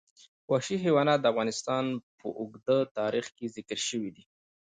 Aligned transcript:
وحشي 0.51 0.75
حیوانات 0.83 1.19
د 1.21 1.25
افغانستان 1.33 1.83
په 2.19 2.27
اوږده 2.39 2.77
تاریخ 2.97 3.25
کې 3.37 3.51
ذکر 3.55 3.79
شوي 3.87 4.09
دي. 4.15 4.23